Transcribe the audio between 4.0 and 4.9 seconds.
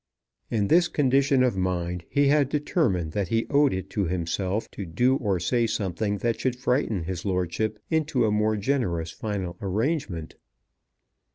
himself to